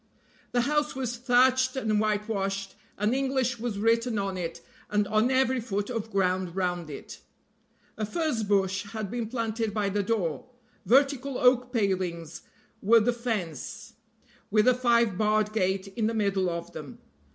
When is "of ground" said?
5.91-6.55